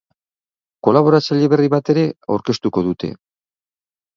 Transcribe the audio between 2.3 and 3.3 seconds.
aurkeztuko dute.